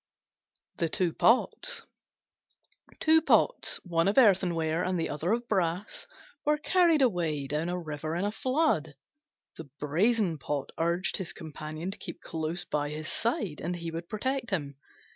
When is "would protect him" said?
13.91-14.75